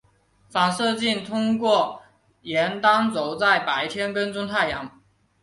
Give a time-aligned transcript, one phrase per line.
[0.49, 2.01] 反射镜通过
[2.41, 4.99] 沿单轴在白天跟踪太阳。